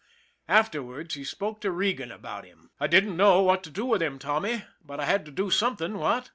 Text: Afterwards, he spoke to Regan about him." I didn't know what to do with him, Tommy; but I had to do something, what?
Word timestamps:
Afterwards, 0.47 1.13
he 1.13 1.23
spoke 1.23 1.61
to 1.61 1.69
Regan 1.69 2.11
about 2.11 2.43
him." 2.43 2.71
I 2.79 2.87
didn't 2.87 3.15
know 3.15 3.43
what 3.43 3.61
to 3.65 3.69
do 3.69 3.85
with 3.85 4.01
him, 4.01 4.17
Tommy; 4.17 4.63
but 4.83 4.99
I 4.99 5.05
had 5.05 5.25
to 5.25 5.31
do 5.31 5.51
something, 5.51 5.95
what? 5.99 6.27